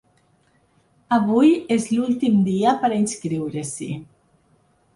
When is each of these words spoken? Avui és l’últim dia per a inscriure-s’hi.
Avui 1.17 1.51
és 1.75 1.85
l’últim 1.93 2.41
dia 2.49 2.75
per 2.81 2.91
a 2.91 2.99
inscriure-s’hi. 3.03 3.91